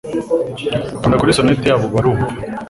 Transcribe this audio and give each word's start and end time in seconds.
Kanda 1.01 1.19
kuri 1.19 1.35
sonete 1.37 1.65
yabo 1.67 1.85
barumva 1.93 2.27